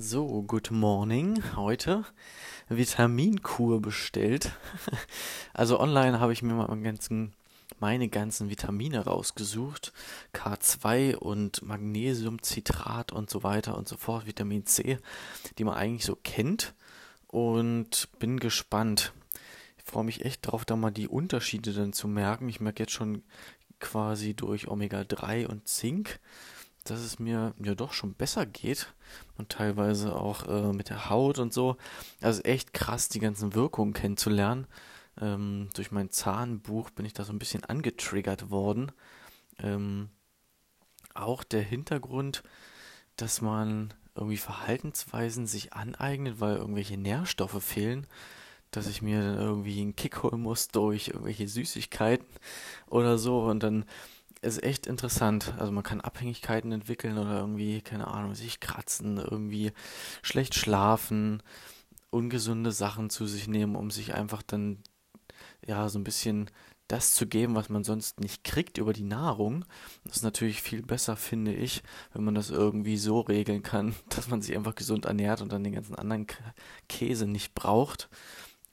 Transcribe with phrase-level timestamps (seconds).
[0.00, 1.42] So, good morning.
[1.56, 2.04] Heute
[2.68, 4.52] Vitaminkur bestellt.
[5.54, 7.32] Also online habe ich mir mal ganzen,
[7.80, 9.92] meine ganzen Vitamine rausgesucht.
[10.34, 14.24] K2 und Magnesiumcitrat und so weiter und so fort.
[14.24, 14.98] Vitamin C,
[15.58, 16.74] die man eigentlich so kennt.
[17.26, 19.12] Und bin gespannt.
[19.78, 22.48] Ich freue mich echt drauf, da mal die Unterschiede dann zu merken.
[22.48, 23.24] Ich merke jetzt schon
[23.80, 26.20] quasi durch Omega-3 und Zink
[26.90, 28.92] dass es mir ja doch schon besser geht
[29.36, 31.76] und teilweise auch äh, mit der Haut und so.
[32.20, 34.66] Also echt krass, die ganzen Wirkungen kennenzulernen.
[35.20, 38.92] Ähm, durch mein Zahnbuch bin ich da so ein bisschen angetriggert worden.
[39.58, 40.10] Ähm,
[41.14, 42.42] auch der Hintergrund,
[43.16, 48.06] dass man irgendwie Verhaltensweisen sich aneignet, weil irgendwelche Nährstoffe fehlen,
[48.70, 52.26] dass ich mir dann irgendwie einen Kick holen muss durch irgendwelche Süßigkeiten
[52.88, 53.84] oder so und dann
[54.42, 55.54] ist echt interessant.
[55.58, 59.72] Also man kann Abhängigkeiten entwickeln oder irgendwie, keine Ahnung, sich kratzen, irgendwie
[60.22, 61.42] schlecht schlafen,
[62.10, 64.78] ungesunde Sachen zu sich nehmen, um sich einfach dann
[65.66, 66.50] ja so ein bisschen
[66.88, 69.64] das zu geben, was man sonst nicht kriegt über die Nahrung.
[70.04, 71.82] Das ist natürlich viel besser, finde ich,
[72.14, 75.64] wenn man das irgendwie so regeln kann, dass man sich einfach gesund ernährt und dann
[75.64, 76.26] den ganzen anderen
[76.88, 78.08] Käse nicht braucht.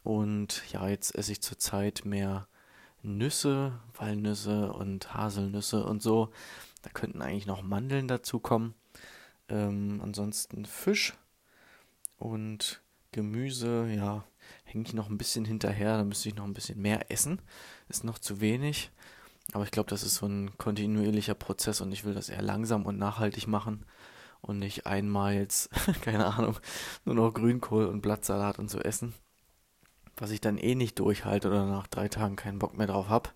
[0.03, 2.47] Und ja, jetzt esse ich zurzeit mehr
[3.05, 6.29] Nüsse, Walnüsse und Haselnüsse und so.
[6.81, 8.75] Da könnten eigentlich noch Mandeln dazu kommen.
[9.47, 11.13] Ähm, ansonsten Fisch
[12.17, 14.25] und Gemüse, ja,
[14.63, 15.97] hänge ich noch ein bisschen hinterher.
[15.97, 17.41] Da müsste ich noch ein bisschen mehr essen.
[17.89, 18.91] Ist noch zu wenig.
[19.53, 22.85] Aber ich glaube, das ist so ein kontinuierlicher Prozess und ich will das eher langsam
[22.85, 23.85] und nachhaltig machen
[24.41, 25.69] und nicht einmal jetzt,
[26.01, 26.59] keine Ahnung,
[27.05, 29.13] nur noch Grünkohl und Blattsalat und so essen
[30.17, 33.33] was ich dann eh nicht durchhalte oder nach drei Tagen keinen Bock mehr drauf hab.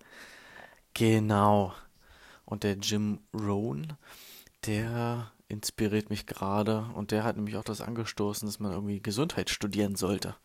[0.94, 1.74] Genau.
[2.44, 3.94] Und der Jim Rohn,
[4.66, 9.50] der inspiriert mich gerade und der hat nämlich auch das angestoßen, dass man irgendwie Gesundheit
[9.50, 10.36] studieren sollte.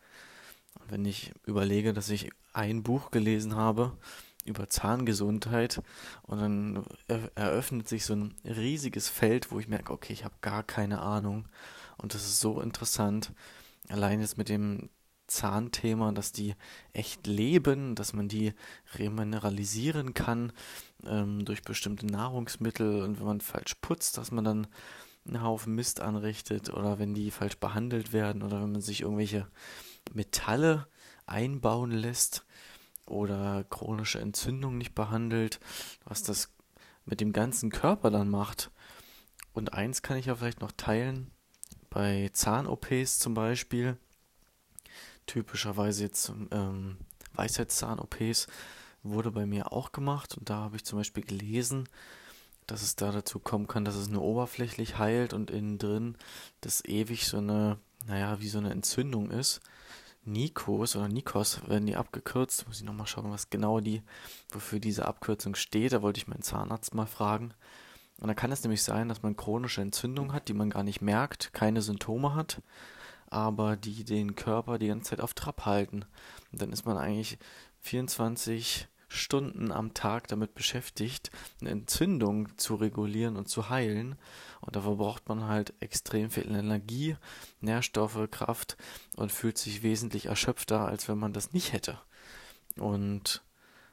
[0.74, 3.96] Und wenn ich überlege, dass ich ein Buch gelesen habe
[4.44, 5.82] über Zahngesundheit
[6.22, 6.84] und dann
[7.34, 11.46] eröffnet sich so ein riesiges Feld, wo ich merke, okay, ich habe gar keine Ahnung
[11.96, 13.32] und das ist so interessant.
[13.88, 14.88] Allein jetzt mit dem
[15.26, 16.54] Zahnthema, dass die
[16.92, 18.52] echt leben, dass man die
[18.94, 20.52] remineralisieren kann
[21.04, 24.66] ähm, durch bestimmte Nahrungsmittel und wenn man falsch putzt, dass man dann
[25.26, 29.48] einen Haufen Mist anrichtet oder wenn die falsch behandelt werden oder wenn man sich irgendwelche
[30.12, 30.86] Metalle
[31.26, 32.46] einbauen lässt
[33.06, 35.60] oder chronische Entzündung nicht behandelt,
[36.04, 36.52] was das
[37.04, 38.70] mit dem ganzen Körper dann macht.
[39.52, 41.30] Und eins kann ich ja vielleicht noch teilen,
[41.88, 43.96] bei Zahn-OPs zum Beispiel,
[45.26, 46.96] typischerweise jetzt ähm,
[47.34, 48.46] Weisheitszahn-OPs
[49.02, 51.88] wurde bei mir auch gemacht und da habe ich zum Beispiel gelesen,
[52.66, 56.16] dass es da dazu kommen kann, dass es nur oberflächlich heilt und innen drin
[56.60, 59.60] das ewig so eine, naja, wie so eine Entzündung ist.
[60.24, 62.66] Nikos oder Nikos werden die abgekürzt.
[62.66, 64.02] Muss ich nochmal schauen, was genau die,
[64.50, 65.92] wofür diese Abkürzung steht.
[65.92, 67.54] Da wollte ich meinen Zahnarzt mal fragen.
[68.18, 71.00] Und da kann es nämlich sein, dass man chronische Entzündung hat, die man gar nicht
[71.00, 72.60] merkt, keine Symptome hat
[73.28, 76.04] aber die den Körper die ganze Zeit auf Trab halten.
[76.52, 77.38] Und dann ist man eigentlich
[77.80, 84.16] 24 Stunden am Tag damit beschäftigt, eine Entzündung zu regulieren und zu heilen.
[84.60, 87.16] Und dafür braucht man halt extrem viel Energie,
[87.60, 88.76] Nährstoffe, Kraft
[89.16, 92.00] und fühlt sich wesentlich erschöpfter, als wenn man das nicht hätte.
[92.78, 93.42] Und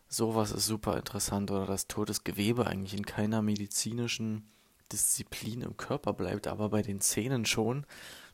[0.07, 4.49] sowas ist super interessant oder dass totes Gewebe eigentlich in keiner medizinischen
[4.93, 7.85] Disziplin im Körper bleibt, aber bei den Zähnen schon.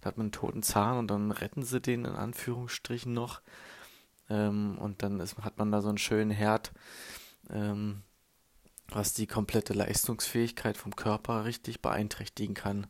[0.02, 3.42] Da hat man einen toten Zahn und dann retten sie den in Anführungsstrichen noch.
[4.30, 6.72] Ähm, und dann ist, hat man da so einen schönen Herd,
[7.50, 8.04] ähm,
[8.90, 12.88] was die komplette Leistungsfähigkeit vom Körper richtig beeinträchtigen kann.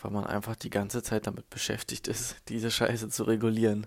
[0.00, 3.86] Weil man einfach die ganze Zeit damit beschäftigt ist, diese Scheiße zu regulieren.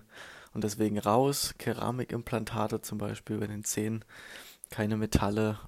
[0.54, 4.04] Und deswegen raus, Keramikimplantate zum Beispiel bei den Zähnen,
[4.70, 5.58] keine Metalle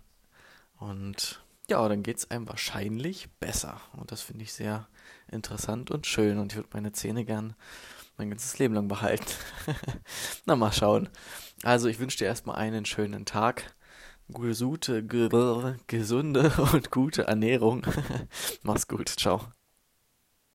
[0.78, 3.80] und ja, dann geht es einem wahrscheinlich besser.
[3.96, 4.88] Und das finde ich sehr
[5.30, 6.38] interessant und schön.
[6.38, 7.54] Und ich würde meine Zähne gern
[8.16, 9.26] mein ganzes Leben lang behalten.
[10.46, 11.08] Na, mal schauen.
[11.62, 13.74] Also, ich wünsche dir erstmal einen schönen Tag.
[14.32, 15.04] Gute,
[15.86, 17.86] gesunde und gute Ernährung.
[18.62, 19.08] Mach's gut.
[19.08, 19.40] Ciao.